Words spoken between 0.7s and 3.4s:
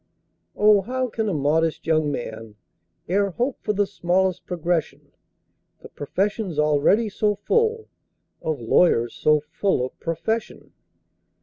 how can a modest young man E'er